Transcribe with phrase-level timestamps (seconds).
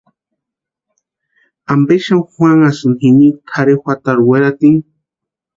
[1.73, 4.79] ¿Ampe xani juanhasïni jini tʼarhe juatarhu weratini?